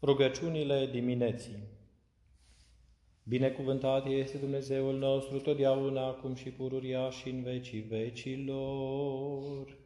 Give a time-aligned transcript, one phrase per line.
[0.00, 1.68] Rugăciunile dimineții
[3.22, 9.78] Binecuvântat este Dumnezeul nostru, totdeauna, acum și pururia și în vecii vecilor.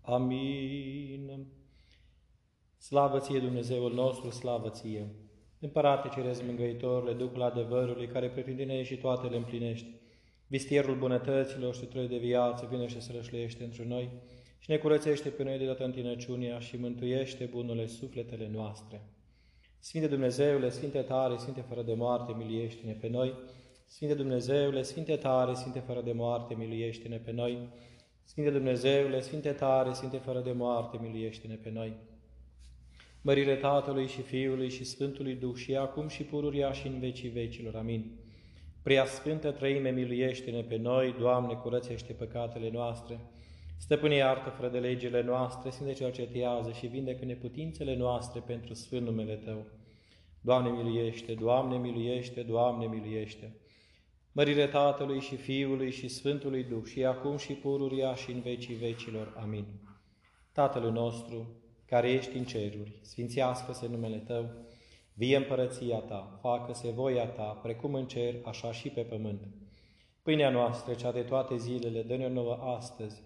[0.00, 1.46] Amin.
[2.78, 5.06] Slavă ție, Dumnezeul nostru, slavă ție!
[5.60, 9.88] Împărate Cerez Mângăitorule, Duhul adevărului, care pretindine și toate le împlinești,
[10.46, 14.08] vistierul bunătăților și trăi de viață, vine și se rășleiește într noi
[14.58, 19.02] și ne curățește pe noi de dată întinăciunea și mântuiește bunurile sufletele noastre.
[19.84, 23.34] Sfinte Dumnezeule, Sfinte tare, Sfinte fără de moarte, miliește-ne pe noi.
[23.86, 27.68] Sfinte Dumnezeule, Sfinte tare, Sfinte fără de moarte, miliește-ne pe noi.
[28.22, 31.92] Sfinte Dumnezeule, Sfinte tare, Sfinte fără de moarte, miliește-ne pe noi.
[33.22, 37.74] Mărire Tatălui și Fiului și Sfântului Duh și acum și pururia și în vecii vecilor.
[37.74, 38.10] Amin.
[38.82, 43.20] Prea Sfântă Trăime, miluiește-ne pe noi, Doamne, curățește păcatele noastre.
[43.84, 49.06] Stăpâne, iartă fără de legile noastre, Sfinte cel cercetează și vindecă neputințele noastre pentru Sfânt
[49.06, 49.66] numele Tău.
[50.40, 53.56] Doamne miluiește, Doamne miluiește, Doamne miluiește.
[54.32, 59.34] Mărire Tatălui și Fiului și Sfântului Duh și acum și pururia și în vecii vecilor.
[59.42, 59.64] Amin.
[60.52, 61.46] Tatăl nostru,
[61.86, 64.50] care ești în ceruri, sfințească-se numele Tău,
[65.14, 69.48] vie împărăția Ta, facă-se voia Ta, precum în cer, așa și pe pământ.
[70.22, 73.22] Pâinea noastră, cea de toate zilele, dă-ne nouă astăzi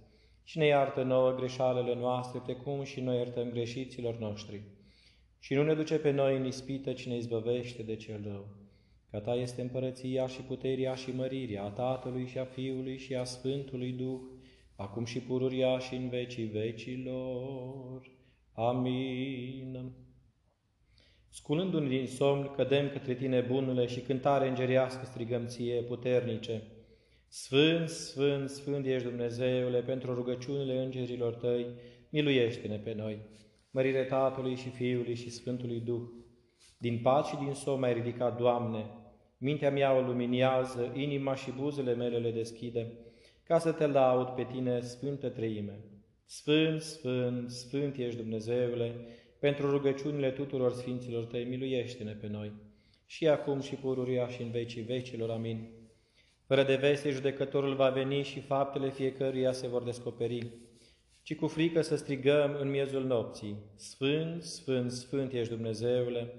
[0.48, 4.62] și ne iartă nouă greșalele noastre, precum și noi iertăm greșiților noștri.
[5.38, 8.48] Și nu ne duce pe noi în ispită, ci ne izbăvește de cel rău.
[9.10, 13.24] Ca Ta este împărăția și puteria și mărirea a Tatălui și a Fiului și a
[13.24, 14.20] Sfântului Duh,
[14.76, 18.10] acum și pururia și în vecii vecilor.
[18.52, 19.92] Amin.
[21.28, 26.62] Sculându-ne din somn, cădem către Tine, bunule, și cântare îngerească strigăm Ție, puternice,
[27.30, 31.66] Sfânt, Sfânt, Sfânt ești Dumnezeule, pentru rugăciunile îngerilor Tăi,
[32.10, 33.18] miluiește-ne pe noi.
[33.70, 36.02] Mărire Tatălui și Fiului și Sfântului Duh,
[36.78, 38.90] din pat și din somn ai ridicat, Doamne,
[39.38, 42.92] mintea mea o luminează, inima și buzele mele le deschide,
[43.44, 45.84] ca să Te laud pe Tine, Sfântă Treime.
[46.24, 48.94] Sfânt, Sfânt, Sfânt ești Dumnezeule,
[49.38, 52.52] pentru rugăciunile tuturor Sfinților Tăi, miluiește-ne pe noi.
[53.06, 55.30] Și acum și pururia și în vecii vecilor.
[55.30, 55.77] Amin.
[56.48, 60.50] Fără de veste, judecătorul va veni și faptele fiecăruia se vor descoperi,
[61.22, 66.34] ci cu frică să strigăm în miezul nopții, Sfânt, Sfânt, Sfânt ești Dumnezeule,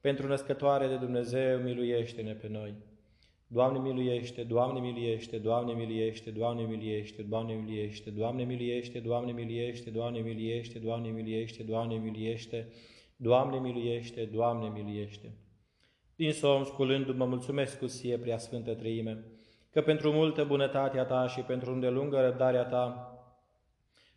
[0.00, 2.74] pentru născătoare de Dumnezeu, miluiește-ne pe noi.
[3.46, 10.20] Doamne miluiește, Doamne miluiește, Doamne miluiește, Doamne miluiește, Doamne miluiește, Doamne miluiește, Doamne miluiește, Doamne
[10.20, 12.68] miluiește, Doamne miluiește, Doamne miluiește,
[13.16, 15.32] Doamne miluiește, Doamne miluiește.
[16.16, 19.24] Din somn, sculându-mă, mulțumesc cu sie, prea Sfântă Trăime,
[19.74, 23.08] că pentru multă bunătatea Ta și pentru îndelungă răbdarea Ta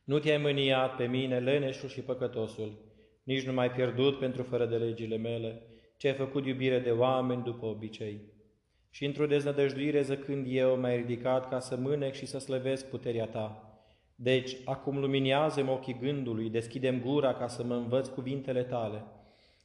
[0.03, 2.71] nu te-ai mâniat pe mine, leneșul și păcătosul,
[3.23, 5.61] nici nu m-ai pierdut pentru fără de legile mele,
[5.97, 8.21] ce ai făcut iubire de oameni după obicei.
[8.89, 13.79] Și într-o deznădăjduire zăcând eu m-ai ridicat ca să mânec și să slăvesc puterea Ta.
[14.15, 19.03] Deci, acum luminează-mi ochii gândului, deschidem gura ca să mă învăț cuvintele Tale,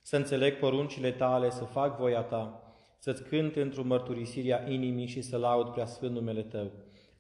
[0.03, 2.62] să înțeleg poruncile Tale, să fac voia Ta,
[3.05, 6.71] să-ți cânt într-o mărturisirea inimii și să laud prea sfânt numele Tău,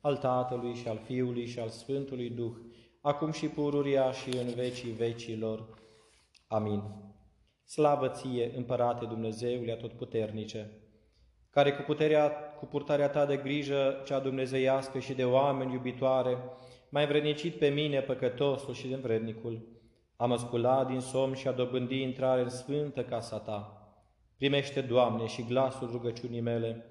[0.00, 2.52] al Tatălui și al Fiului și al Sfântului Duh,
[3.00, 5.78] acum și pururia și în vecii vecilor.
[6.46, 6.82] Amin.
[7.64, 10.70] Slavă ție, Împărate Dumnezeule Atotputernice,
[11.50, 16.38] care cu, puterea, cu purtarea ta de grijă cea dumnezeiască și de oameni iubitoare,
[16.88, 19.68] mai vrednicit pe mine, păcătosul și de vrednicul,
[20.16, 23.81] am asculat din somn și a dobândi intrare în sfântă casa ta.
[24.42, 26.84] Primește, Doamne, și glasul rugăciunii mele,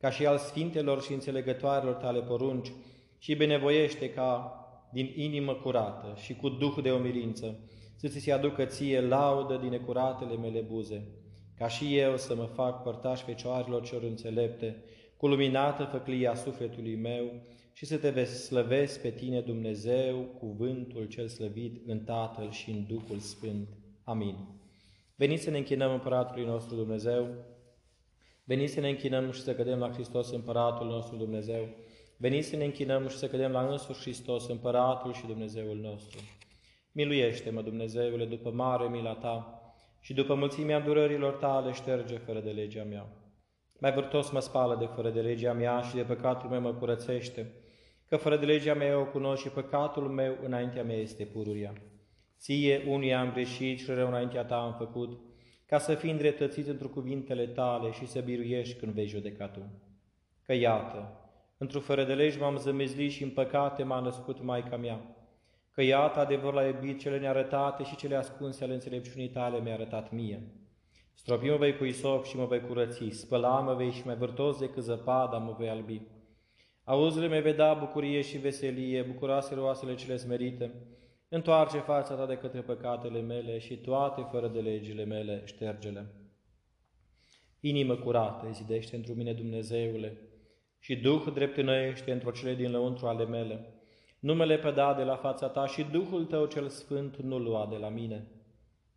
[0.00, 2.72] ca și al sfintelor și înțelegătoarelor tale porunci,
[3.18, 4.54] și binevoiește ca,
[4.92, 7.58] din inimă curată și cu duh de omilință,
[7.96, 11.08] să ți se aducă ție laudă din necuratele mele buze,
[11.58, 14.84] ca și eu să mă fac părtaș fecioarelor celor înțelepte,
[15.16, 17.32] cu luminată făclia sufletului meu
[17.72, 23.18] și să te slăvesc pe tine, Dumnezeu, cuvântul cel slăvit în Tatăl și în Duhul
[23.18, 23.68] Sfânt.
[24.04, 24.64] Amin.
[25.18, 27.28] Veniți să ne închinăm Împăratului nostru Dumnezeu,
[28.44, 31.68] veniți să ne închinăm și să cădem la Hristos Împăratul nostru Dumnezeu,
[32.16, 36.18] veniți să ne închinăm și să cădem la însuși Hristos Împăratul și Dumnezeul nostru.
[36.92, 39.60] Miluiește-mă, Dumnezeule, după mare mila Ta
[40.00, 43.06] și după mulțimea durărilor Tale șterge fără de legea mea.
[43.78, 47.52] Mai vârtos mă spală de fără de legea mea și de păcatul meu mă curățește,
[48.08, 51.72] că fără de legea mea eu o cunosc și păcatul meu înaintea mea este pururia.
[52.38, 55.20] Ție unii am greșit și rău înaintea ta am făcut,
[55.66, 59.60] ca să fii îndreptățit într cuvintele tale și să biruiești când vei judeca tu.
[60.42, 61.20] Că iată,
[61.58, 65.00] într-o fără de legi m-am zămezlit și în păcate m-a născut Maica mea.
[65.70, 70.12] Că iată adevăr la iubit cele nearătate și cele ascunse ale înțelepciunii tale mi-a arătat
[70.12, 70.42] mie.
[71.14, 75.38] Stropi vei cu isop și mă vei curăți, spăla-mă vei și mai vârtos decât zăpada
[75.38, 76.02] mă vei albi.
[76.84, 80.74] Auzile mei vei da bucurie și veselie, bucuroase roasele cele smerite.
[81.28, 86.06] Întoarce fața ta de către păcatele mele și toate fără de legile mele ștergele.
[87.60, 90.18] Inimă curată zidește într mine Dumnezeule
[90.78, 93.74] și Duh drept înăiește într-o cele din lăuntru ale mele.
[94.18, 97.76] Numele pe da de la fața ta și Duhul tău cel sfânt nu lua de
[97.76, 98.26] la mine.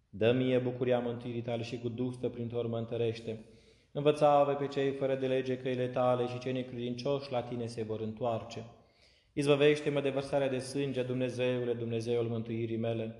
[0.09, 3.45] Dă mie bucuria mântuirii tale și cu Duh stăpânitor mă întărește.
[3.91, 7.99] Învăța pe cei fără de lege căile tale și cei necredincioși la tine se vor
[7.99, 8.65] întoarce.
[9.39, 13.15] Izbăvește-mă de vărsarea de sânge, Dumnezeule, Dumnezeul mântuirii mele.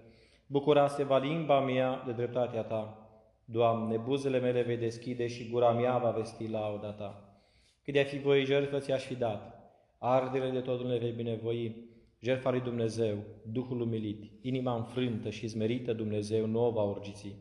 [0.48, 3.10] Bucura-se va limba mea de dreptatea ta.
[3.46, 7.40] Doamne, buzele mele vei deschide și gura mea va vesti lauda ta.
[7.84, 11.76] Cât de-a fi voi jertfă ți-aș fi dat, ardele de tot le vei binevoi,
[12.20, 13.18] jertfa lui Dumnezeu,
[13.52, 17.36] Duhul umilit, inima înfrântă și zmerită Dumnezeu nu va urgiți.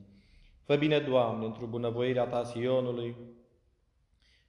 [0.64, 3.16] Fă bine, Doamne, într-o bunăvoirea ta Sionului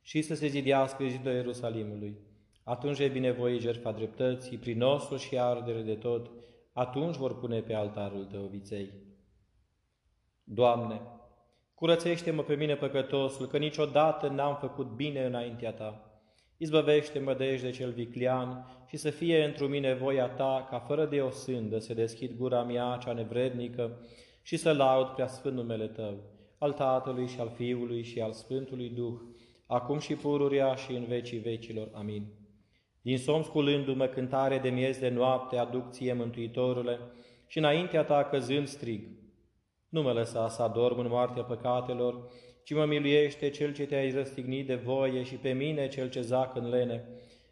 [0.02, 2.28] și să se zidească zidul Ierusalimului.
[2.64, 6.32] Atunci e binevoi jertfa dreptății, prin osul și ardere de tot,
[6.74, 8.94] atunci vor pune pe altarul tău viței.
[10.44, 11.02] Doamne,
[11.74, 16.04] curățește-mă pe mine păcătosul, că niciodată n-am făcut bine înaintea Ta.
[16.58, 21.22] Izbăvește-mă de de cel viclian și să fie într mine voia ta, ca fără de
[21.22, 23.98] o sândă să deschid gura mea cea nevrednică
[24.42, 26.18] și să laud prea sfânt numele tău,
[26.58, 29.20] al Tatălui și al Fiului și al Sfântului Duh,
[29.66, 31.90] acum și pururia și în vecii vecilor.
[31.94, 32.38] Amin.
[33.10, 37.00] Din somn sculându-mă cântare de miez de noapte, aduc ție, Mântuitorule,
[37.48, 39.08] și înaintea ta căzând strig.
[39.90, 42.32] Nu mă lăsa să adorm în moartea păcatelor,
[42.64, 46.56] ci mă miluiește Cel ce te-ai răstignit de voie și pe mine Cel ce zac
[46.56, 47.08] în lene,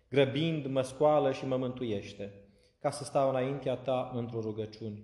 [0.10, 2.34] grăbind mă scoală și mă mântuiește,
[2.80, 5.04] ca să stau înaintea Ta într-o rugăciune.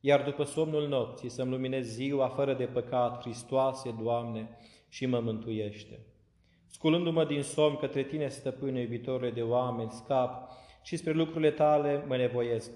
[0.00, 4.58] Iar după somnul nopții să-mi luminez ziua fără de păcat, Hristoase, Doamne,
[4.88, 6.13] și mă mântuiește.
[6.74, 10.50] Sculându-mă din somn către Tine, stăpâne iubitorule de oameni, scap
[10.82, 12.70] și spre lucrurile Tale mă nevoiesc.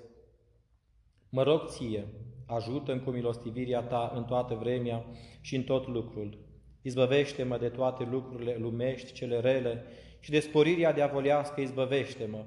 [1.28, 2.06] Mă rog Ție,
[2.46, 5.04] ajută-mi cu milostivirea Ta în toată vremea
[5.40, 6.38] și în tot lucrul
[6.82, 9.84] Izbăvește-mă de toate lucrurile lumești, cele rele,
[10.20, 12.44] și de sporirea diavolească izbăvește-mă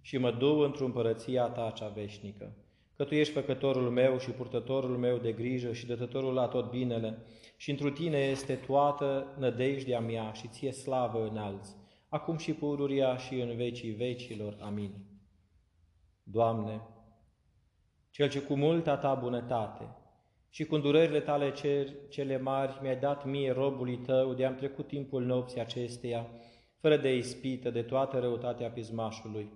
[0.00, 2.56] și mă du într-o împărăția ta cea veșnică.
[2.96, 7.18] Că Tu ești făcătorul meu și purtătorul meu de grijă și dătătorul la tot binele,
[7.56, 11.76] și întru Tine este toată nădejdea mea și Ție slavă înalți,
[12.08, 14.56] acum și pururia și în vecii vecilor.
[14.60, 14.90] Amin.
[16.22, 16.80] Doamne,
[18.10, 19.96] Cel ce cu multa Ta bunătate
[20.48, 24.86] și cu durările tale cer, cele mari mi-ai dat mie, robului tău, de am trecut
[24.86, 26.26] timpul nopții acesteia,
[26.78, 29.50] fără de ispită, de toată răutatea pismașului.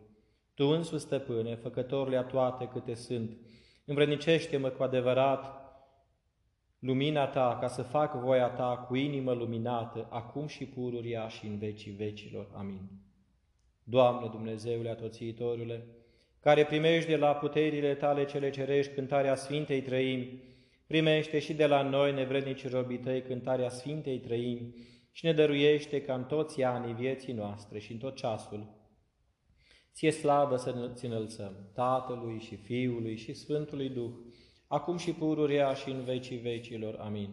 [0.56, 3.36] Tu însuți, stăpâne, făcătorule a toate câte sunt,
[3.84, 5.56] învrednicește-mă cu adevărat
[6.78, 11.58] lumina ta, ca să fac voia ta cu inimă luminată, acum și pururia și în
[11.58, 12.50] vecii vecilor.
[12.54, 12.88] Amin.
[13.82, 15.86] Doamne Dumnezeule atoțiitorule,
[16.40, 20.42] care primești de la puterile tale cele cerești cântarea Sfintei Trăimi,
[20.86, 24.74] primește și de la noi, nevrednici robii tăi, cântarea Sfintei Trăimi
[25.12, 28.75] și ne dăruiește ca în toți anii vieții noastre și în tot ceasul.
[29.96, 34.10] Ție slavă să ți înălțăm, Tatălui și Fiului și Sfântului Duh,
[34.66, 36.96] acum și pururea și în vecii vecilor.
[37.00, 37.30] Amin.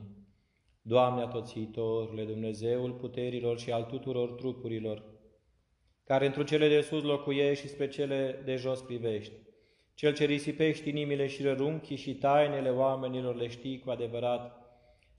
[0.81, 5.03] Doamne atoțitorule, Dumnezeul puterilor și al tuturor trupurilor,
[6.03, 9.33] care într cele de sus locuiești și spre cele de jos privești,
[9.93, 14.61] cel ce risipești inimile și rărunchii și tainele oamenilor le știi cu adevărat,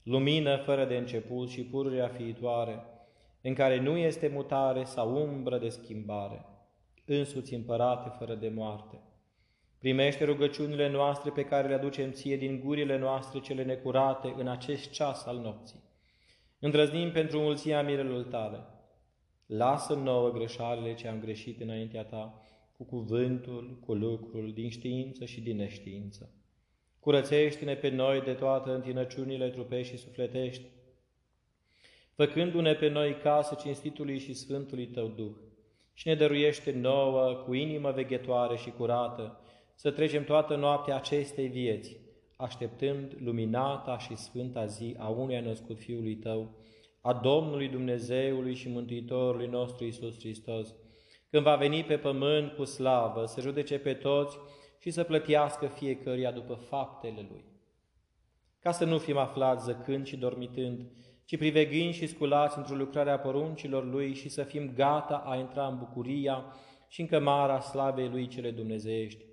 [0.03, 2.85] lumină fără de început și pururea fiitoare,
[3.41, 6.45] în care nu este mutare sau umbră de schimbare,
[7.05, 8.99] însuți împărate fără de moarte.
[9.79, 14.91] Primește rugăciunile noastre pe care le aducem ție din gurile noastre cele necurate în acest
[14.91, 15.83] ceas al nopții.
[16.59, 18.65] Îndrăznim pentru mulția mirelul tale.
[19.45, 22.41] Lasă nouă greșalele ce am greșit înaintea ta
[22.77, 26.29] cu cuvântul, cu lucrul, din știință și din neștiință.
[26.99, 30.65] Curățește-ne pe noi de toate întinăciunile trupești și sufletești,
[32.13, 35.35] făcându-ne pe noi casă cinstitului și sfântului Tău Duh,
[35.97, 39.39] și ne dăruiește nouă, cu inimă veghetoare și curată,
[39.75, 41.97] să trecem toată noaptea acestei vieți,
[42.35, 46.49] așteptând luminata și sfânta zi a unui născut Fiului Tău,
[47.01, 50.75] a Domnului Dumnezeului și Mântuitorului nostru Isus Hristos,
[51.29, 54.37] când va veni pe pământ cu slavă, să judece pe toți
[54.79, 57.43] și să plătească fiecăruia după faptele lui.
[58.59, 60.85] Ca să nu fim aflați zăcând și dormitând,
[61.25, 65.67] ci privegând și sculați într-o lucrare a poruncilor lui și să fim gata a intra
[65.67, 66.45] în bucuria
[66.87, 69.25] și în cămara slavei lui cele dumnezeiești,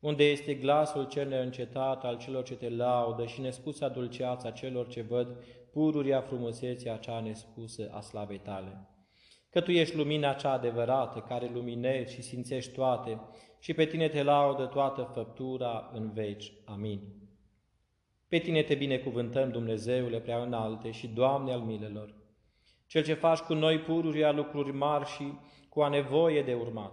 [0.00, 5.02] unde este glasul cel neîncetat al celor ce te laudă și nespusa dulceața celor ce
[5.02, 5.36] văd
[5.72, 8.88] pururia frumusețea cea nespusă a slavei tale.
[9.50, 13.20] Că Tu ești lumina cea adevărată, care luminezi și simțești toate,
[13.58, 16.52] și pe Tine te laudă toată făptura în veci.
[16.64, 17.00] Amin.
[18.30, 22.14] Pe Tine te binecuvântăm, Dumnezeule prea înalte și Doamne al milelor,
[22.86, 25.32] Cel ce faci cu noi pururia lucruri mari și
[25.68, 26.92] cu a nevoie de urmat,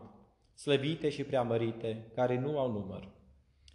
[0.53, 3.09] slăvite și preamărite, care nu au număr.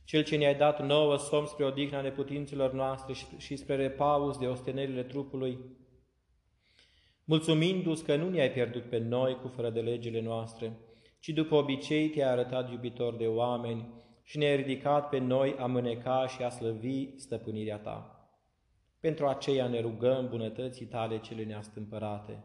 [0.04, 5.02] Cel ce ne-ai dat nouă somn spre odihna neputinților noastre și spre repaus de ostenerile
[5.02, 5.59] trupului,
[7.25, 10.78] mulțumindu-ți că nu ne-ai pierdut pe noi cu fără de legile noastre,
[11.21, 13.88] ci după obicei te-ai arătat iubitor de oameni
[14.23, 18.26] și ne-ai ridicat pe noi a mâneca și a slăvi stăpânirea ta.
[19.00, 22.45] Pentru aceea ne rugăm bunătății tale cele neastâmpărate.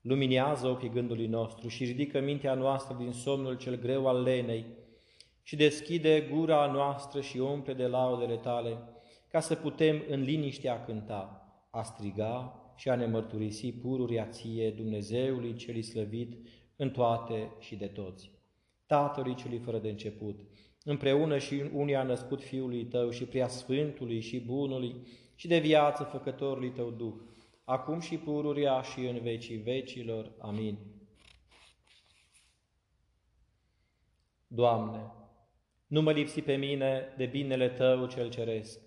[0.00, 4.66] Luminează ochii gândului nostru și ridică mintea noastră din somnul cel greu al lenei
[5.42, 8.78] și deschide gura noastră și umple de laudele tale,
[9.28, 14.70] ca să putem în liniște a cânta, a striga și a ne mărturisi pururia ție,
[14.70, 18.30] Dumnezeului cel slăvit, în toate și de toți.
[18.86, 20.40] Tatălui celui fără de început,
[20.88, 26.02] împreună și unii a născut Fiului Tău și prea Sfântului și Bunului și de viață
[26.02, 27.14] Făcătorului Tău Duh,
[27.64, 30.32] acum și pururia și în vecii vecilor.
[30.38, 30.78] Amin.
[34.46, 35.12] Doamne,
[35.86, 38.80] nu mă lipsi pe mine de binele Tău cel ceresc.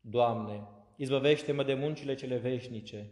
[0.00, 3.10] Doamne, izbăvește-mă de muncile cele veșnice.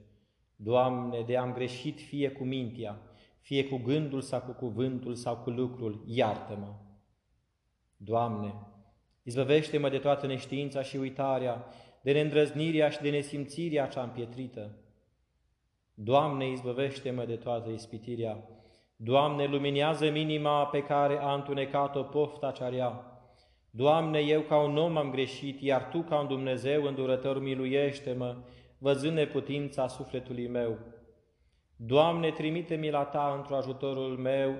[0.56, 3.00] Doamne, de am greșit fie cu mintea,
[3.40, 6.85] fie cu gândul sau cu cuvântul sau cu lucrul, iartă-mă.
[7.96, 8.54] Doamne,
[9.22, 11.66] izbăvește-mă de toată neștiința și uitarea,
[12.02, 14.70] de neîndrăznirea și de nesimțirea cea împietrită.
[15.94, 18.48] Doamne, izbăvește-mă de toată ispitirea.
[18.96, 23.20] Doamne, luminează minima pe care a întunecat-o pofta cea rea.
[23.70, 28.36] Doamne, eu ca un om am greșit, iar Tu ca un Dumnezeu îndurător miluiește-mă,
[28.78, 30.78] văzând neputința sufletului meu.
[31.76, 34.56] Doamne, trimite-mi la Ta într ajutorul meu,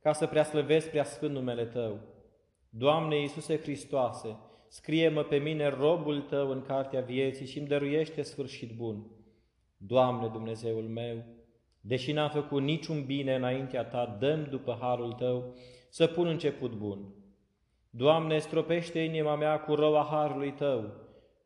[0.00, 1.98] ca să preaslăvesc prea sfânt numele Tău.
[2.70, 4.36] Doamne Iisuse Hristoase,
[4.68, 9.06] scrie-mă pe mine robul Tău în cartea vieții și îmi dăruiește sfârșit bun.
[9.76, 11.24] Doamne Dumnezeul meu,
[11.80, 15.54] deși n-am făcut niciun bine înaintea Ta, dăm după harul Tău
[15.90, 17.14] să pun început bun.
[17.90, 20.92] Doamne, stropește inima mea cu roa harului Tău.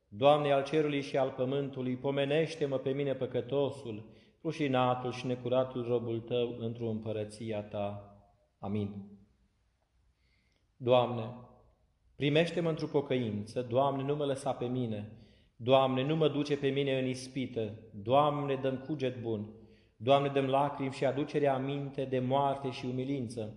[0.09, 4.11] Doamne, al cerului și al pământului, pomenește-mă pe mine păcătosul,
[4.43, 8.15] rușinatul și necuratul robul Tău într-o împărăția Ta.
[8.59, 9.20] Amin.
[10.83, 11.35] Doamne,
[12.17, 15.13] primește-mă într-o pocăință, Doamne, nu mă lăsa pe mine,
[15.57, 19.51] Doamne, nu mă duce pe mine în ispită, Doamne, dăm cuget bun,
[19.97, 23.55] Doamne, dăm lacrimi și aducerea aminte de moarte și umilință,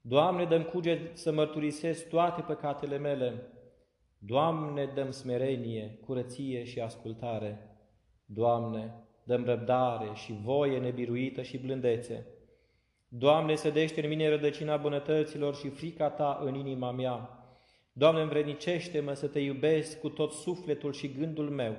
[0.00, 3.52] Doamne, dăm cuget să mărturisesc toate păcatele mele.
[4.18, 7.78] Doamne, dăm smerenie, curăție și ascultare.
[8.24, 8.94] Doamne,
[9.24, 12.26] dăm răbdare și voie nebiruită și blândețe.
[13.16, 17.44] Doamne, sădește în mine rădăcina bunătăților și frica Ta în inima mea.
[17.92, 21.76] Doamne, învrednicește-mă să Te iubesc cu tot sufletul și gândul meu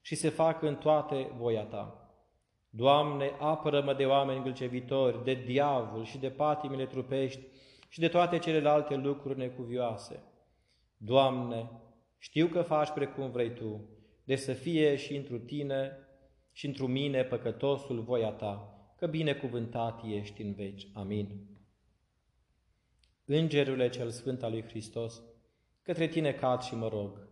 [0.00, 2.10] și să fac în toate voia Ta.
[2.70, 7.40] Doamne, apără-mă de oameni gâlcevitori, de diavol și de patimile trupești
[7.88, 10.22] și de toate celelalte lucruri necuvioase.
[10.96, 11.70] Doamne,
[12.18, 13.88] știu că faci precum vrei Tu,
[14.24, 15.98] de să fie și întru Tine
[16.52, 20.88] și întru mine păcătosul voia Ta, că binecuvântat ești în veci.
[20.92, 21.28] Amin.
[23.24, 25.22] Îngerule cel Sfânt al lui Hristos,
[25.82, 27.28] către Tine cad și mă rog,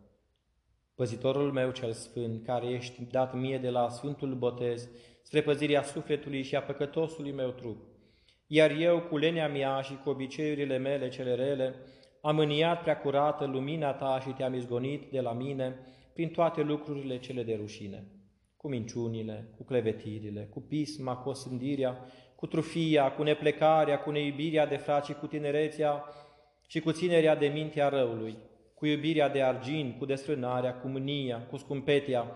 [0.94, 4.88] Păzitorul meu cel Sfânt, care ești dat mie de la Sfântul Botez,
[5.22, 7.86] spre păzirea sufletului și a păcătosului meu trup,
[8.46, 11.74] iar eu, cu lenea mea și cu obiceiurile mele cele rele,
[12.20, 15.78] am îniat prea curată lumina ta și te-am izgonit de la mine
[16.12, 18.19] prin toate lucrurile cele de rușine,
[18.60, 24.76] cu minciunile, cu clevetirile, cu pisma, cu osândirea, cu trufia, cu neplecarea, cu neiubirea de
[24.76, 26.04] frați, cu tinerețea
[26.66, 28.36] și cu ținerea de mintea răului,
[28.74, 32.26] cu iubirea de argint, cu desfrânarea, cu mânia, cu scumpetia,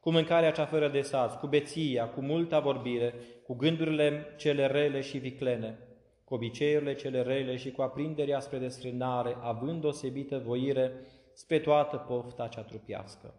[0.00, 3.14] cu mâncarea cea fără de sați, cu beția, cu multa vorbire,
[3.46, 5.78] cu gândurile cele rele și viclene,
[6.24, 10.92] cu obiceiurile cele rele și cu aprinderea spre desfrânare, având osebită voire
[11.32, 13.34] spre toată pofta cea trupiască.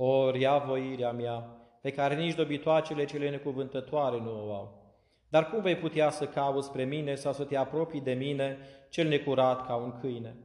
[0.00, 1.38] Ori ia voirea mea,
[1.80, 4.96] pe care nici dobitoacele cele necuvântătoare nu o au.
[5.28, 9.08] Dar cum vei putea să cauți spre mine sau să te apropii de mine, cel
[9.08, 10.36] necurat ca un câine?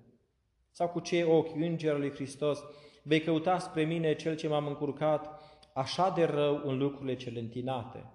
[0.71, 2.59] Sau cu ce ochi îngerului Hristos
[3.03, 5.41] vei căuta spre mine cel ce m-am încurcat
[5.73, 8.05] așa de rău în lucrurile cele întinate?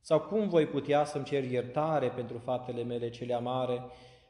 [0.00, 3.84] Sau cum voi putea să-mi cer iertare pentru faptele mele cele amare,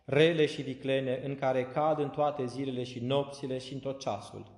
[0.05, 4.58] rele și viclene, în care cad în toate zilele și nopțile și în tot ceasul?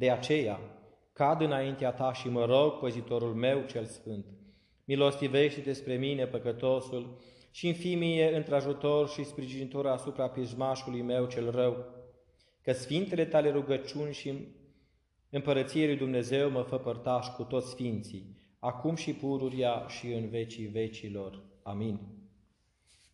[0.00, 0.60] De aceea,
[1.12, 4.24] cad înaintea ta și mă rog, păzitorul meu cel sfânt,
[4.84, 7.18] milostivește-te spre mine, păcătosul,
[7.50, 11.84] și în fi mie într-ajutor și sprijinitor asupra pismașului meu cel rău,
[12.62, 14.48] că sfintele tale rugăciuni și
[15.30, 20.66] împărăției lui Dumnezeu mă fă părtaș cu toți sfinții, acum și pururia și în vecii
[20.66, 21.42] vecilor.
[21.62, 21.98] Amin.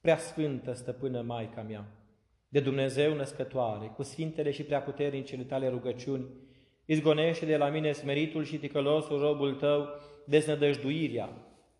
[0.01, 1.89] Prea sfântă stăpână Maica mea,
[2.49, 6.27] de Dumnezeu născătoare, cu sfintele și preaputernicele tale rugăciuni,
[6.87, 9.89] izgonește de la mine smeritul și ticălosul robul tău,
[10.27, 11.29] deznădăjduirea,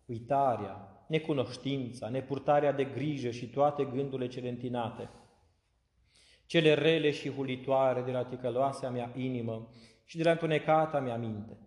[0.05, 5.09] uitarea, necunoștința, nepurtarea de grijă și toate gândurile cele întinate,
[6.45, 9.69] cele rele și hulitoare de la ticăloasea mea inimă
[10.05, 11.57] și de la întunecata mea minte.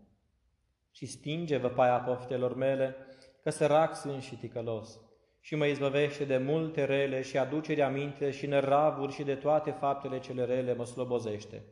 [0.92, 2.96] Și stinge văpaia poftelor mele,
[3.42, 5.00] că sărac sunt și ticălos,
[5.40, 10.18] și mă izbăvește de multe rele și aducerea minte și năravuri și de toate faptele
[10.18, 11.64] cele rele mă slobozește.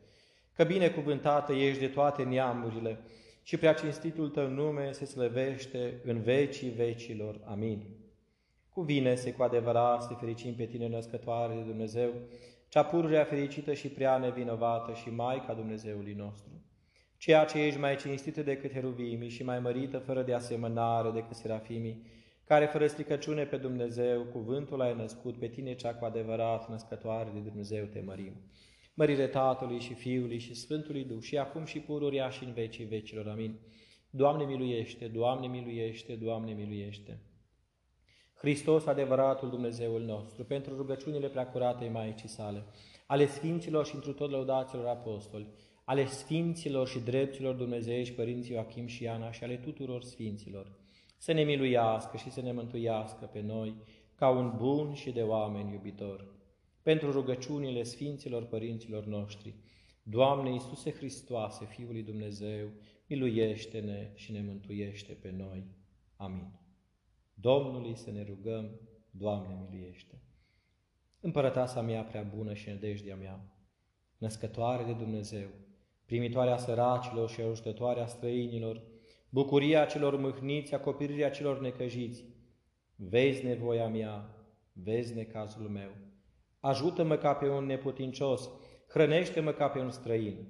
[0.59, 2.99] Că binecuvântată ești de toate neamurile
[3.43, 7.39] și prea cinstitul tău nume se slăvește în vecii vecilor.
[7.45, 7.83] Amin.
[8.69, 12.13] Cuvine-se cu adevărat să fericim pe tine născătoare de Dumnezeu,
[12.67, 16.51] cea pururea fericită și prea nevinovată și Maica Dumnezeului nostru.
[17.17, 22.05] Ceea ce ești mai cinstită decât heruvimii și mai mărită fără de asemănare decât serafimii,
[22.43, 27.39] care fără stricăciune pe Dumnezeu, cuvântul ai născut, pe tine cea cu adevărat născătoare de
[27.39, 28.33] Dumnezeu te mărim.
[28.99, 33.27] Mărire Tatălui și Fiului și Sfântului Duh și acum și pururia și în vecii vecilor.
[33.27, 33.59] Amin.
[34.09, 37.21] Doamne miluiește, Doamne miluiește, Doamne miluiește.
[38.33, 42.63] Hristos, adevăratul Dumnezeul nostru, pentru rugăciunile preacurate Maicii sale,
[43.07, 45.47] ale Sfinților și întru tot lăudaților apostoli,
[45.83, 50.71] ale Sfinților și dreptilor Dumnezeiești Părinții Joachim și Iana și ale tuturor Sfinților,
[51.17, 53.75] să ne miluiască și să ne mântuiască pe noi
[54.15, 56.37] ca un bun și de oameni iubitor.
[56.89, 59.55] Pentru rugăciunile Sfinților Părinților noștri,
[60.03, 62.69] Doamne Iisuse Hristoase, Fiul lui Dumnezeu,
[63.07, 65.63] miluiește-ne și ne mântuiește pe noi.
[66.15, 66.51] Amin.
[67.33, 68.79] Domnului să ne rugăm,
[69.11, 70.21] Doamne miluiește!
[71.19, 73.53] Împărătasa mea prea bună și nădejdea mea,
[74.17, 75.47] născătoare de Dumnezeu,
[76.05, 78.81] primitoarea săracilor și ajutătoarea străinilor,
[79.29, 82.25] bucuria celor mâhniți, acoperirea celor necăjiți,
[82.95, 84.35] vezi nevoia mea,
[84.73, 85.91] vezi necazul meu,
[86.59, 88.49] ajută-mă ca pe un neputincios,
[88.89, 90.47] hrănește-mă ca pe un străin,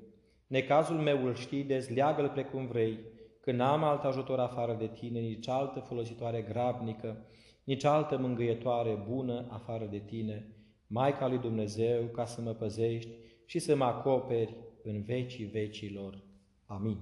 [0.47, 2.99] necazul meu îl știi, dezleagă-l precum vrei,
[3.41, 7.25] că n-am alt ajutor afară de tine, nici altă folositoare grabnică,
[7.63, 10.53] nici altă mângâietoare bună afară de tine,
[10.87, 13.11] Maica lui Dumnezeu, ca să mă păzești
[13.45, 16.23] și să mă acoperi în vecii vecilor.
[16.65, 16.97] Amin.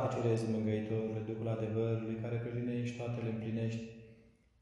[0.00, 3.84] Împărate Cerezi, Mângăitorule, Duhul adevărului, care prejinești toate le împlinești,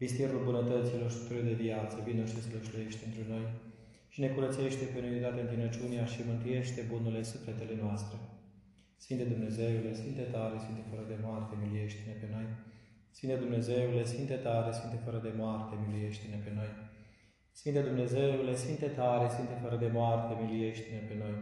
[0.03, 3.45] vistierul bunătăților și de viață, vină și slășluiește între noi
[4.13, 8.17] și ne curățește pe noi dată întinăciunea și mântuiește bunurile sufletele noastre.
[9.03, 12.47] Sfinte Dumnezeule, Sfinte tare, Sfinte fără de moarte, miliește-ne pe noi.
[13.17, 16.71] Sfinte Dumnezeule, Sfinte tare, Sfinte fără de moarte, miliește-ne pe noi.
[17.59, 21.37] Sfinte Dumnezeule, Sfinte tare, Sfinte fără de moarte, miliește-ne pe noi.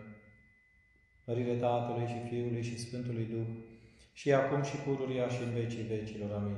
[1.29, 3.51] Mărire Tatălui și Fiului și Sfântului Duh,
[4.19, 6.31] și acum și pururia și în vecii vecilor.
[6.33, 6.57] Amin.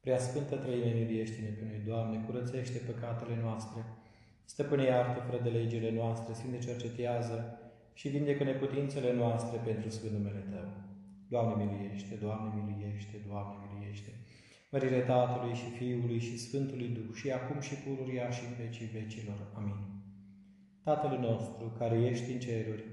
[0.00, 3.80] Prea Sfântă Trăime, miliește-ne pe noi, Doamne, curățește păcatele noastre,
[4.44, 7.58] stăpâne iartă fără de legile noastre, Sfinte cercetează,
[7.92, 10.68] și vindecă neputințele noastre pentru Sfânt numele Tău.
[11.28, 14.10] Doamne miluiește, Doamne miluiește, Doamne miluiește.
[14.70, 19.38] Mărire Tatălui și Fiului și Sfântului Duh și acum și pururia și în vecii vecilor.
[19.54, 19.80] Amin.
[20.82, 22.84] Tatăl nostru, care ești în ceruri,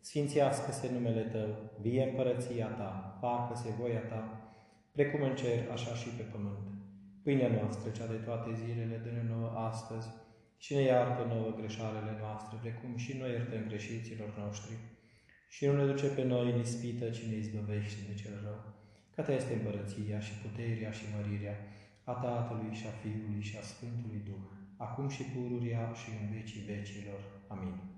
[0.00, 4.22] sfințească-se numele Tău, vie împărăția Ta, facă-se voia Ta,
[4.92, 6.66] precum în cer, așa și pe pământ.
[7.22, 10.08] Pâinea noastră, cea de toate zilele, dă-ne nouă astăzi
[10.58, 14.74] și ne iartă nouă greșalele noastre, precum și noi iertăm greșiților noștri.
[15.54, 18.60] și nu ne duce pe noi în ispită, ci ne izbăvește de cel rău.
[19.14, 21.56] Că Ta este împărăția și puterea și mărirea
[22.04, 26.66] a Tatălui și a Fiului și a Sfântului Duh, acum și pururia și în vecii
[26.72, 27.20] vecilor.
[27.48, 27.97] Amin.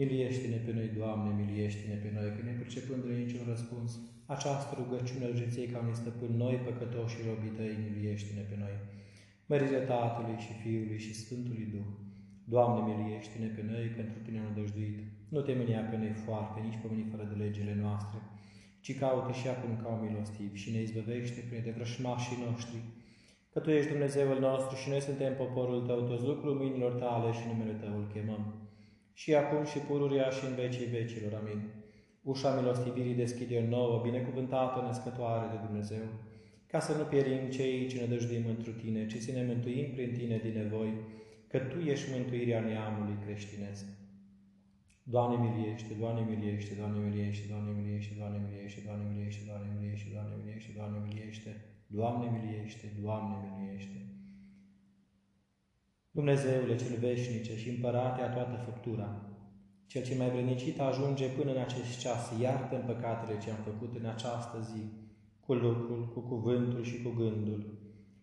[0.00, 3.90] Miliește-ne pe noi, Doamne, miliește-ne pe noi, că ne pricepând de niciun răspuns,
[4.34, 8.74] această rugăciune rugăției ca unui stăpân noi, păcătoși și robii tăi, miliește-ne pe noi.
[9.50, 11.90] Mărirea Tatălui și Fiului și Sfântului Duh,
[12.54, 14.98] Doamne, miliește-ne pe noi, pentru Tine am dăjduit.
[15.34, 18.18] Nu te mânia pe noi foarte, nici pe mâini fără de legile noastre,
[18.84, 22.80] ci caută și acum ca un milostiv și ne izbăvește prin de vrășmașii noștri,
[23.52, 27.44] că Tu ești Dumnezeul nostru și noi suntem poporul Tău, toți lucrul mâinilor Tale și
[27.50, 28.67] numele Tău îl chemăm.
[29.20, 31.32] Și acum și pururia și în vecii vecilor.
[31.34, 31.60] Amin.
[32.22, 36.06] Ușa milostivirii deschide o nouă, binecuvântată născătoare de Dumnezeu,
[36.66, 40.12] ca să nu pierim cei ce ne dăjduim întru Tine, ci să ne mântuim prin
[40.18, 40.92] Tine din nevoi,
[41.48, 43.84] că Tu ești mântuirea neamului creștinesc.
[45.02, 50.28] Doamne miliește, Doamne miliește, Doamne miliește, Doamne miliește, Doamne miliește, Doamne miliește, Doamne miliește, Doamne
[50.36, 51.50] miliește, Doamne miliește,
[51.96, 53.98] Doamne miliește, Doamne miliește.
[56.10, 59.22] Dumnezeule cel veșnice și împărate a toată făptura,
[59.86, 63.96] cel ce mai vrănicit ajunge până în acest ceas, iartă în păcatele ce am făcut
[64.00, 64.82] în această zi,
[65.40, 67.78] cu lucrul, cu cuvântul și cu gândul.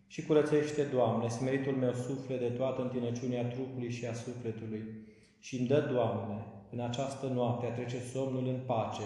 [0.06, 4.82] Și curățește, Doamne, smeritul meu suflet de toată întinăciunea trupului și a sufletului.
[5.38, 9.02] Și îmi dă, Doamne, în această noapte a trece somnul în pace,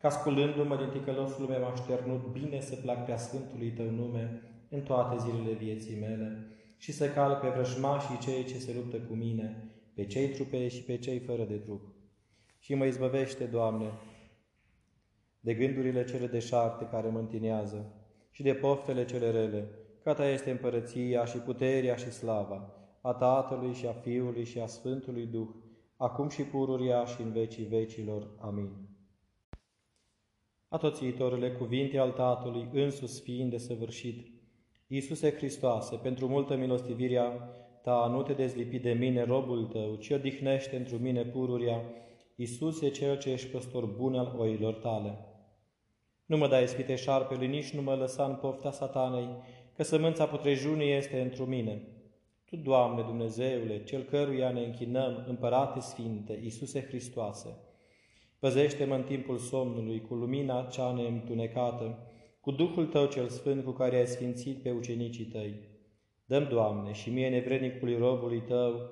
[0.00, 5.16] ca sculându-mă din ticălosul meu așternut, bine să plac pe Sfântului Tău nume în toate
[5.18, 10.06] zilele vieții mele și să calc pe vrăjmașii cei ce se luptă cu mine, pe
[10.06, 11.94] cei trupe și pe cei fără de trup.
[12.58, 13.92] Și mă izbăvește, Doamne,
[15.40, 17.92] de gândurile cele deșarte care mă întinează
[18.30, 19.68] și de poftele cele rele,
[20.02, 24.66] că Ta este împărăția și puterea și slava a Tatălui și a Fiului și a
[24.66, 25.48] Sfântului Duh,
[25.96, 28.28] acum și pururia și în vecii vecilor.
[28.40, 28.70] Amin.
[30.68, 34.35] Atoțiitorile cuvinte al Tatălui, însus fiind de săvârșit,
[34.88, 37.50] Iisuse Hristoase, pentru multă milostivirea
[37.82, 41.82] Ta, nu te dezlipi de mine, robul Tău, ci odihnește într mine pururia,
[42.36, 45.18] Iisuse, Cel ce ești păstor bun al oilor Tale.
[46.26, 49.28] Nu mă dai ispite șarpelui, nici nu mă lăsa în pofta satanei,
[49.76, 51.82] că sămânța putrejunii este într mine.
[52.44, 57.56] Tu, Doamne Dumnezeule, Cel căruia ne închinăm, Împărate Sfinte, Iisuse Hristoase,
[58.38, 61.98] păzește-mă în timpul somnului cu lumina cea neîntunecată,
[62.46, 65.60] cu Duhul Tău cel Sfânt cu care ai sfințit pe ucenicii Tăi.
[66.24, 68.90] Dăm, Doamne, și mie nevrednicului robului Tău,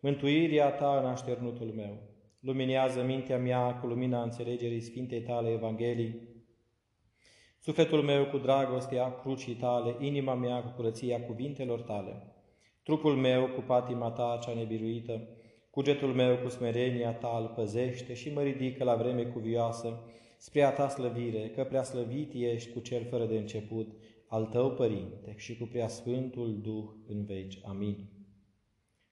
[0.00, 1.98] mântuirea Ta în așternutul meu.
[2.40, 6.20] Luminează mintea mea cu lumina înțelegerii Sfintei Tale Evangheliei,
[7.58, 12.34] sufletul meu cu dragostea crucii Tale, inima mea cu curăția cuvintelor Tale,
[12.82, 15.28] trupul meu cu patima Ta cea nebiruită,
[15.70, 20.00] cugetul meu cu smerenia Ta îl păzește și mă ridică la vreme cuvioasă,
[20.44, 23.92] spre a ta slăvire, că prea slăvit ești cu cel fără de început,
[24.26, 27.58] al tău, Părinte, și cu prea Sfântul Duh în veci.
[27.64, 28.08] Amin.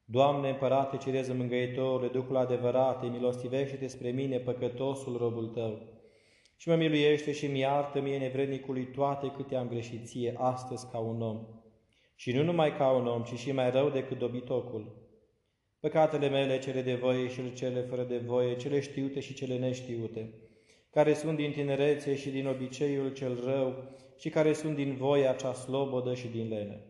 [0.05, 5.79] Doamne, Împărate, cereză mângăitorule, Duhul adevărate, milostivește-te spre mine, păcătosul robul Tău,
[6.57, 10.99] și mă miluiește și mi iartă mie nevrednicului toate câte am greșit ție astăzi ca
[10.99, 11.47] un om.
[12.15, 15.09] Și nu numai ca un om, ci și mai rău decât dobitocul.
[15.81, 20.50] Păcatele mele, cele de voie și cele fără de voie, cele știute și cele neștiute,
[20.91, 23.75] care sunt din tinerețe și din obiceiul cel rău
[24.19, 26.85] și care sunt din voia cea slobodă și din lene.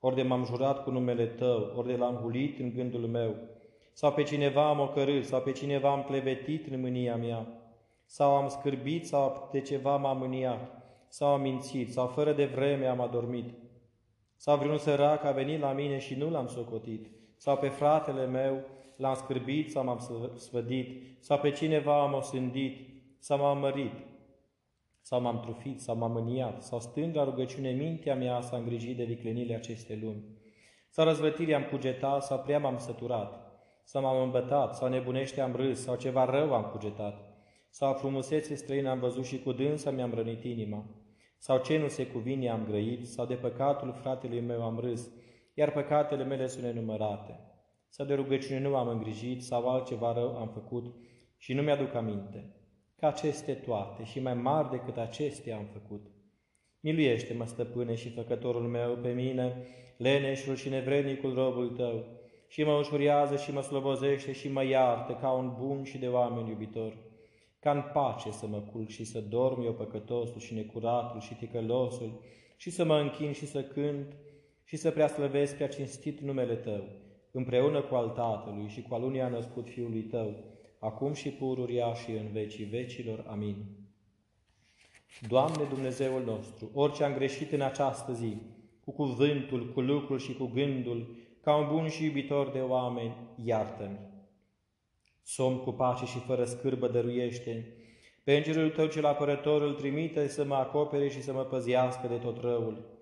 [0.00, 3.34] Ori de m-am jurat cu numele Tău, ori de l-am hulit în gândul meu,
[3.92, 7.46] sau pe cineva am ocărât, sau pe cineva am plevetit în mânia mea,
[8.04, 12.86] sau am scârbit, sau de ceva m-am mâniat, sau am mințit, sau fără de vreme
[12.86, 13.54] am adormit,
[14.36, 18.60] sau vreun sărac a venit la mine și nu l-am socotit, sau pe fratele meu
[18.96, 20.00] l-am scârbit sau m-am
[20.36, 23.92] svădit, sau pe cineva am osândit, sau m-am mărit,
[25.08, 29.04] sau m-am trufit, sau m-am mâniat, sau stând la rugăciune mintea mea s-a îngrijit de
[29.04, 30.24] viclenile aceste luni,
[30.90, 33.46] sau răzvătire am cugetat, sau prea m-am săturat,
[33.84, 37.14] sau m-am îmbătat, sau nebunește am râs, sau ceva rău am cugetat,
[37.70, 40.84] sau frumusețe străină am văzut și cu dânsa mi-am rănit inima,
[41.38, 45.10] sau ce nu se cuvine am grăit, sau de păcatul fratelui meu am râs,
[45.54, 47.40] iar păcatele mele sunt nenumărate,
[47.88, 50.94] sau de rugăciune nu am îngrijit, sau altceva rău am făcut
[51.36, 52.55] și nu mi-aduc aminte
[52.96, 56.06] că aceste toate și mai mari decât acestea am făcut.
[56.80, 62.04] Miluiește-mă, stăpâne și făcătorul meu, pe mine, leneșul și nevrednicul robul tău,
[62.48, 66.48] și mă ușurează și mă slobozește și mă iartă ca un bun și de oameni
[66.48, 66.96] iubitor,
[67.60, 72.20] ca în pace să mă culc și să dorm eu păcătosul și necuratul și ticălosul,
[72.56, 74.16] și să mă închin și să cânt
[74.64, 76.84] și să preaslăvesc prea cinstit numele Tău,
[77.32, 80.34] împreună cu al Tatălui și cu al unui a născut Fiului Tău,
[80.78, 83.24] acum și pururia și în vecii vecilor.
[83.28, 83.56] Amin.
[85.28, 88.36] Doamne Dumnezeul nostru, orice am greșit în această zi,
[88.84, 93.98] cu cuvântul, cu lucrul și cu gândul, ca un bun și iubitor de oameni, iartă-mi.
[95.22, 97.76] Somn cu pace și fără scârbă dăruiește,
[98.24, 102.14] pe îngerul Tău cel apărător îl trimite să mă acopere și să mă păzească de
[102.14, 102.94] tot răul.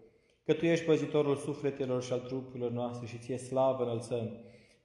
[0.44, 4.30] Că Tu ești păzitorul sufletelor și al trupurilor noastre și Ție slavă înălțăm,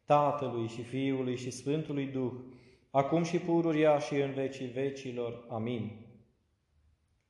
[0.06, 2.32] Tatălui și Fiului și Sfântului Duh,
[2.90, 5.46] acum și pururia și în vecii vecilor.
[5.50, 5.92] Amin.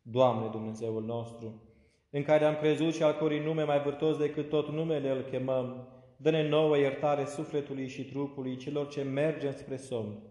[0.02, 1.64] Doamne Dumnezeul nostru,
[2.10, 5.88] în care am crezut și al cărui nume mai vârtos decât tot numele îl chemăm,
[6.18, 10.24] dă-ne nouă iertare sufletului și trupului celor ce mergem spre somn.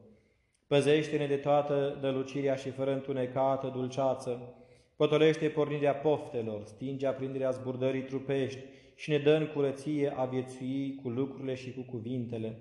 [0.67, 4.55] Păzește-ne de toată dălucirea și fără întunecată dulceață,
[4.97, 8.61] potolește pornirea poftelor, stinge aprinderea zburdării trupești
[8.95, 12.59] și ne dă în curăție a viețui cu lucrurile și cu cuvintele,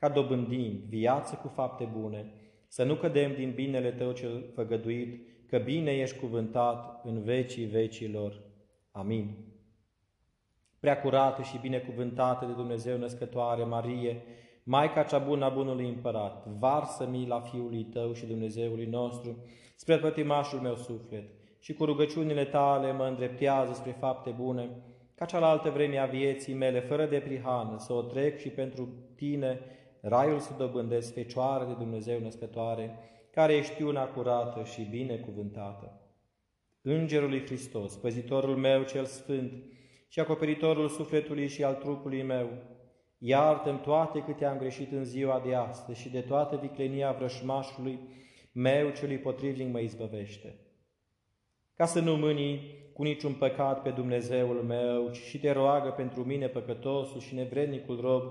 [0.00, 2.32] ca dobândim viață cu fapte bune,
[2.66, 8.40] să nu cădem din binele Tău cel făgăduit, că bine ești cuvântat în vecii vecilor.
[8.90, 9.36] Amin.
[10.80, 14.22] Prea curată și binecuvântată de Dumnezeu născătoare Marie,
[14.62, 19.44] Maica cea bună a bunului împărat, varsă mila Fiului Tău și Dumnezeului nostru,
[19.76, 21.30] spre pătimașul meu suflet,
[21.60, 24.70] și cu rugăciunile Tale mă îndreptează spre fapte bune,
[25.14, 29.60] ca cealaltă vreme a vieții mele, fără de prihană, să o trec și pentru Tine,
[30.00, 32.98] raiul să dobândesc, Fecioară de Dumnezeu născătoare,
[33.30, 36.00] care ești una curată și binecuvântată.
[36.82, 39.52] Îngerul lui Hristos, păzitorul meu cel sfânt
[40.08, 42.48] și acoperitorul sufletului și al trupului meu,
[43.18, 47.98] iartă-mi toate câte am greșit în ziua de astăzi și de toată viclenia vrășmașului
[48.52, 50.58] meu celui potrivnic mă izbăvește.
[51.74, 56.24] Ca să nu mânii cu niciun păcat pe Dumnezeul meu, ci și te roagă pentru
[56.24, 58.22] mine păcătosul și nevrednicul rob,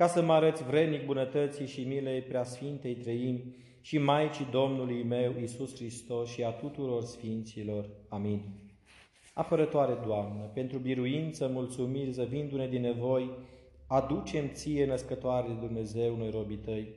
[0.00, 5.74] ca să mă arăți vrednic bunătății și milei preasfintei trăimi și Maicii Domnului meu, Iisus
[5.74, 7.90] Hristos și a tuturor Sfinților.
[8.08, 8.42] Amin.
[9.34, 13.30] Apărătoare, Doamnă, pentru biruință, mulțumiri, zăvindu-ne din nevoi,
[13.86, 16.94] aducem ție, născătoare de Dumnezeu, noi robii tăi,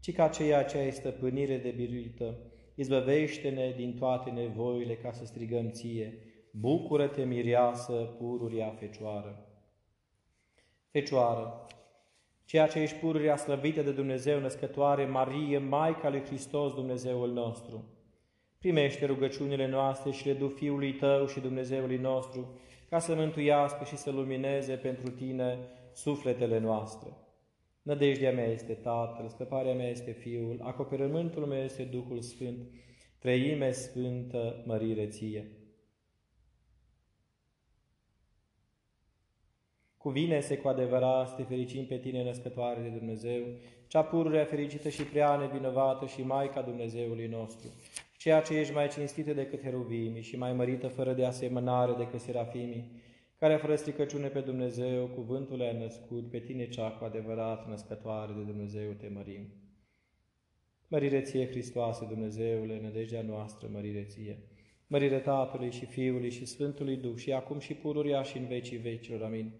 [0.00, 2.38] ci ca aceea ce ai stăpânire de biruită,
[2.74, 6.18] izbăvește-ne din toate nevoile ca să strigăm ție,
[6.52, 9.46] bucură-te, mireasă, pururia Fecioară.
[10.90, 11.66] Fecioară,
[12.46, 17.84] ceea ce ești pururia slăvită de Dumnezeu născătoare, Marie, Maica lui Hristos, Dumnezeul nostru,
[18.58, 23.96] primește rugăciunile noastre și le du Fiului Tău și Dumnezeului nostru, ca să mântuiască și
[23.96, 25.58] să lumineze pentru Tine
[25.92, 27.10] sufletele noastre.
[27.82, 32.68] Nădejdea mea este Tatăl, scăparea mea este Fiul, acoperământul meu este Duhul Sfânt,
[33.18, 35.50] Trăime Sfântă, mărire ție.
[40.06, 43.42] Cuvine-se cu adevărat să te fericim pe tine, născătoare de Dumnezeu,
[43.86, 47.68] cea pururea fericită și prea nevinovată și Maica Dumnezeului nostru,
[48.18, 52.90] ceea ce ești mai cinstită decât heruvimii și mai mărită fără de asemănare decât serafimii,
[53.38, 58.42] care fără stricăciune pe Dumnezeu, cuvântul ai născut, pe tine cea cu adevărat născătoare de
[58.42, 59.46] Dumnezeu te mărim.
[60.88, 64.38] Mărire ție, Hristoase, Dumnezeule, nădejdea noastră, mărire ție.
[64.86, 69.22] Mărire Tatălui și Fiului și Sfântului Duh și acum și pururia și în vecii vecilor.
[69.22, 69.52] Amin.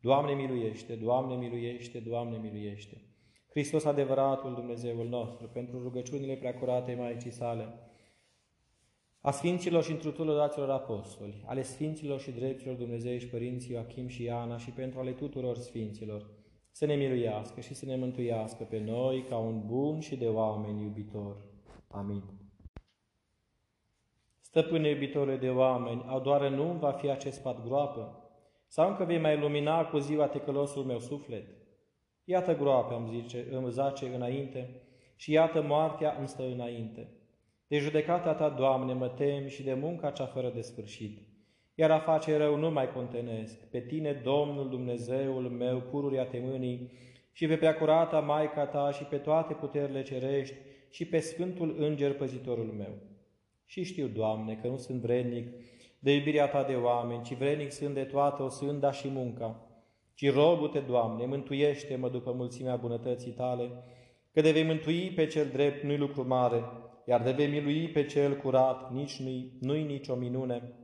[0.00, 3.04] Doamne miluiește, Doamne miluiește, Doamne miluiește.
[3.50, 7.90] Hristos adevăratul Dumnezeul nostru, pentru rugăciunile preacurate Maicii sale,
[9.20, 14.56] a Sfinților și întrutul daților apostoli, ale Sfinților și dreptilor Dumnezeiești Părinții Joachim și Iana
[14.56, 16.30] și pentru ale tuturor Sfinților,
[16.70, 20.82] să ne miluiască și să ne mântuiască pe noi ca un bun și de oameni
[20.82, 21.36] iubitor.
[21.88, 22.22] Amin.
[24.40, 28.29] Stăpâne iubitore de oameni, au doar nu va fi acest pat groapă?
[28.72, 31.44] Sau încă vei mai lumina cu ziua tecălosul meu suflet?
[32.24, 34.82] Iată groapea, îmi, zice, îmi zace înainte
[35.16, 37.08] și iată moartea îmi stă înainte.
[37.66, 41.18] De judecata Ta, Doamne, mă tem și de munca cea fără de sfârșit.
[41.74, 43.70] Iar a face rău nu mai contenesc.
[43.70, 46.90] Pe Tine, Domnul Dumnezeul meu, pururia temânii,
[47.32, 50.56] și pe preacurata Maica Ta și pe toate puterile cerești
[50.90, 52.98] și pe Sfântul Înger Păzitorul meu.
[53.64, 55.48] Și știu, Doamne, că nu sunt vrednic
[56.02, 59.64] de iubirea Ta de oameni, ci vrednic sunt de toată o sânda și munca.
[60.14, 63.70] Ci rogu-te, Doamne, mântuiește-mă după mulțimea bunătății Tale,
[64.32, 66.64] că de vei mântui pe cel drept nu-i lucru mare,
[67.06, 70.74] iar de vei milui pe cel curat, nici nu-i, nu-i nicio minune,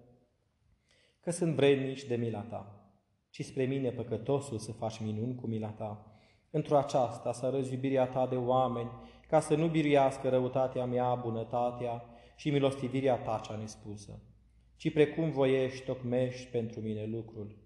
[1.20, 2.90] că sunt vrednici de mila ta,
[3.30, 6.10] ci spre mine păcătosul să faci minuni cu mila ta.
[6.50, 8.90] Într-o aceasta să arăți iubirea ta de oameni,
[9.28, 12.04] ca să nu biruiască răutatea mea, bunătatea
[12.36, 14.22] și milostivirea ta cea nespusă,
[14.76, 17.56] ci precum voiești, tocmești pentru mine lucrul.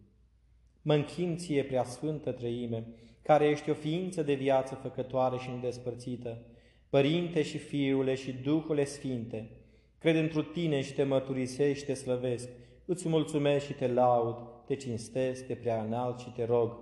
[0.83, 2.87] Mă închin ție, prea sfântă trăime,
[3.23, 6.42] care ești o ființă de viață făcătoare și nedespărțită,
[6.88, 9.51] Părinte și Fiule și Duhule Sfinte,
[9.99, 12.49] cred într Tine și te mărturisesc și te slăvesc,
[12.85, 16.77] îți mulțumesc și te laud, te cinstesc, te prea înalt și te rog,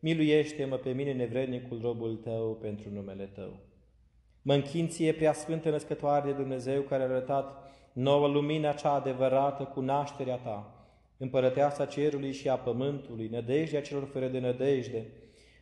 [0.00, 3.56] miluiește-mă pe mine nevrednicul robul Tău pentru numele Tău.
[4.42, 7.63] Mă închin ție, prea sfântă născătoare de Dumnezeu, care a arătat
[7.94, 14.28] nouă lumina cea adevărată cu nașterea Ta, împărăteasa cerului și a pământului, nădejdea celor fără
[14.28, 15.06] de nădejde,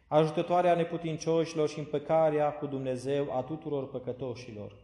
[0.07, 4.77] ajutătoarea neputincioșilor și împăcarea cu Dumnezeu a tuturor păcătoșilor.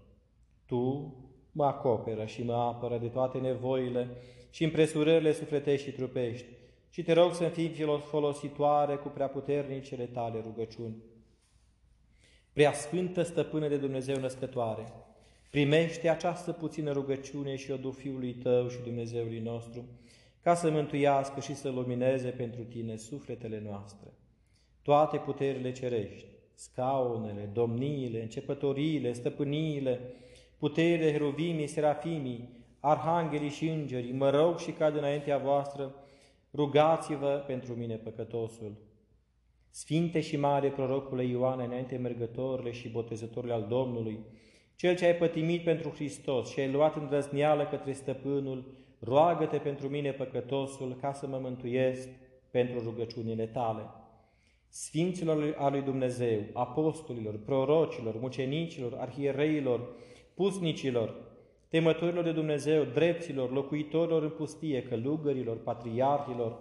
[0.66, 1.14] Tu
[1.52, 4.08] mă acoperă și mă apără de toate nevoile
[4.50, 6.46] și împresurările sufletești și trupești
[6.90, 10.96] și te rog să-mi fii folositoare cu prea puternicele tale rugăciuni.
[12.52, 14.92] Prea Sfântă Stăpână de Dumnezeu Născătoare,
[15.50, 19.84] primește această puțină rugăciune și o du Fiului Tău și Dumnezeului nostru,
[20.42, 24.12] ca să mântuiască și să lumineze pentru Tine sufletele noastre.
[24.82, 30.00] Toate puterile cerești, scaunele, domniile, începătoriile, stăpâniile,
[30.58, 32.48] puterile heruvimii, serafimii,
[32.80, 35.94] arhanghelii și îngerii, mă rog și cad înaintea voastră,
[36.54, 38.72] rugați-vă pentru mine păcătosul.
[39.70, 44.18] Sfinte și mare prorocule Ioane, înainte mergătorile și botezătorile al Domnului,
[44.78, 48.64] cel ce ai pătimit pentru Hristos și ai luat îndrăzneală către stăpânul,
[48.98, 52.08] roagă-te pentru mine păcătosul ca să mă mântuiesc
[52.50, 53.82] pentru rugăciunile tale.
[54.68, 59.88] Sfinților al lui Dumnezeu, apostolilor, prorocilor, mucenicilor, arhiereilor,
[60.34, 61.14] pusnicilor,
[61.68, 66.58] temătorilor de Dumnezeu, drepților, locuitorilor în pustie, călugărilor, patriarhilor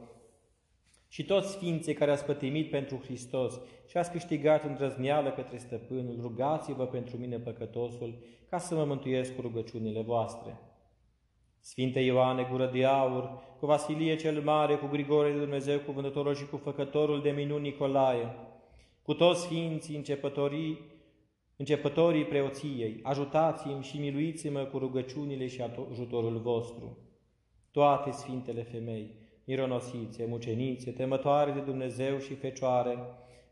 [1.08, 6.86] și toți sfinții care ați pătimit pentru Hristos și ați câștigat îndrăzneală către stăpânul, rugați-vă
[6.86, 10.60] pentru mine păcătosul, ca să mă mântuiesc cu rugăciunile voastre.
[11.60, 16.46] Sfinte Ioane, gură de aur, cu Vasilie cel Mare, cu Grigore de Dumnezeu, cuvântătorul și
[16.46, 18.36] cu făcătorul de minuni Nicolae,
[19.02, 20.96] cu toți sfinții începătorii
[21.60, 26.98] Începătorii preoției, ajutați-mi și miluiți-mă cu rugăciunile și ajutorul vostru.
[27.72, 29.16] Toate sfintele femei,
[29.48, 32.98] mironosițe, mucenițe, temătoare de Dumnezeu și fecioare,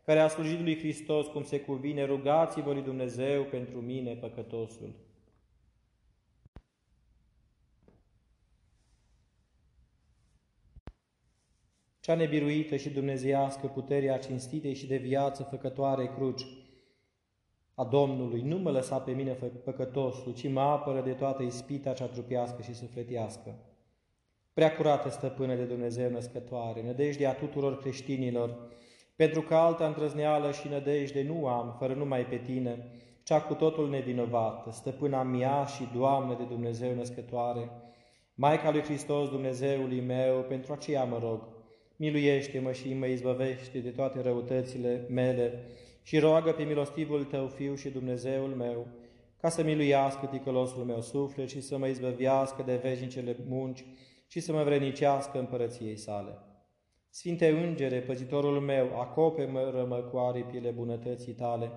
[0.04, 4.94] care a slujit lui Hristos cum se cuvine, rugați-vă lui Dumnezeu pentru mine, păcătosul.
[12.00, 16.46] Cea nebiruită și dumnezeiască puterea cinstitei și de viață făcătoare cruci,
[17.74, 19.32] a Domnului, nu mă lăsa pe mine
[19.64, 23.54] păcătosul, ci mă apără de toată ispita cea trupească și sufletească.
[24.56, 28.56] Prea curată stăpână de Dumnezeu născătoare, nădejdea tuturor creștinilor,
[29.16, 32.88] pentru că alta îndrăzneală și nădejde nu am, fără numai pe tine,
[33.22, 37.70] cea cu totul nevinovată, stăpâna mea și Doamnă de Dumnezeu născătoare,
[38.34, 41.48] Maica lui Hristos, Dumnezeului meu, pentru aceea mă rog,
[41.96, 45.64] miluiește-mă și mă izbăvește de toate răutățile mele,
[46.02, 48.86] și roagă pe milostivul Tău, Fiu și Dumnezeul meu,
[49.40, 53.84] ca să miluiască ticălosul meu suflet și să mă izbăvească de veșnicele munci
[54.26, 56.38] și să mă vrenicească împărăției sale.
[57.08, 61.70] Sfinte Îngere, păzitorul meu, acoperă-mă cu aripile bunătății Tale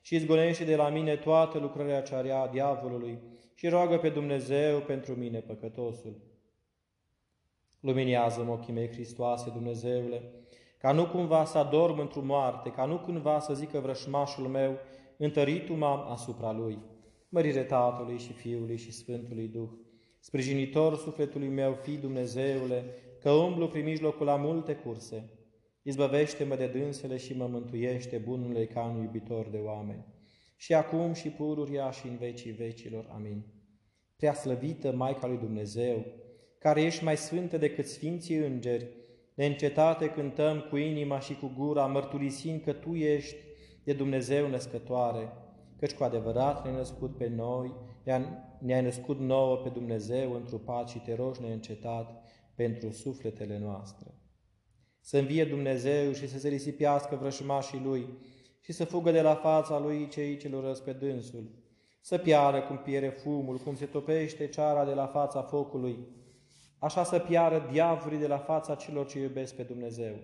[0.00, 3.18] și izgonește de la mine toată lucrarea ce a diavolului
[3.54, 6.16] și roagă pe Dumnezeu pentru mine, păcătosul.
[7.80, 10.22] Luminează-mă ochii mei, Hristoase, Dumnezeule,
[10.78, 14.78] ca nu cumva să adorm într-o moarte, ca nu cumva să zică vrășmașul meu,
[15.16, 16.78] întăritul m-am asupra lui.
[17.28, 19.68] Mărire Tatălui și Fiului și Sfântului Duh,
[20.26, 22.84] sprijinitor sufletului meu, fi Dumnezeule,
[23.20, 25.30] că umblu prin mijlocul la multe curse.
[25.82, 30.04] Izbăvește-mă de dânsele și mă mântuiește bunule ca un iubitor de oameni.
[30.56, 33.08] Și acum și pururia și în vecii vecilor.
[33.12, 33.44] Amin.
[34.16, 36.04] Prea slăvită Maica lui Dumnezeu,
[36.58, 38.86] care ești mai sfântă decât sfinții îngeri,
[39.34, 43.36] Neîncetate cântăm cu inima și cu gura, mărturisind că Tu ești
[43.84, 45.32] de Dumnezeu născătoare,
[45.78, 47.74] căci cu adevărat ne-ai născut pe noi,
[48.58, 52.22] ne-ai născut nouă pe Dumnezeu întrupat și te rogi neîncetat
[52.54, 54.14] pentru sufletele noastre.
[55.00, 58.08] Să învie Dumnezeu și să se risipiască vrășmașii Lui
[58.60, 61.50] și să fugă de la fața Lui cei ce l pe dânsul,
[62.00, 65.98] să piară cum piere fumul, cum se topește ceara de la fața focului,
[66.78, 70.14] așa să piară diavolii de la fața celor ce iubesc pe Dumnezeu.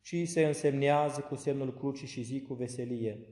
[0.00, 3.26] Și se însemnează cu semnul crucii și zi cu veselie.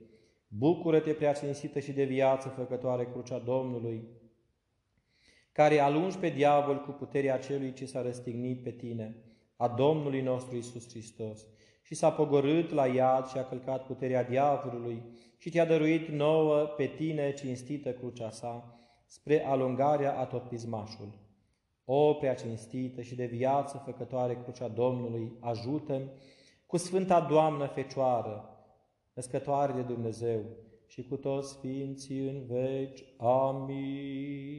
[0.57, 4.07] Bucură-te, prea cinstită și de viață făcătoare crucea Domnului,
[5.51, 9.15] care alungi pe diavol cu puterea celui ce s-a răstignit pe tine,
[9.55, 11.45] a Domnului nostru Isus Hristos,
[11.81, 15.03] și s-a pogorât la iad și a călcat puterea diavolului
[15.37, 21.19] și te-a dăruit nouă pe tine cinstită crucea sa, spre alungarea a tot pismașul.
[21.85, 26.11] O prea cinstită și de viață făcătoare crucea Domnului, ajută
[26.65, 28.50] cu Sfânta Doamnă Fecioară,
[29.21, 30.39] născătoare de Dumnezeu
[30.85, 33.03] și cu toți Sfinții în veci.
[33.17, 34.51] Amin.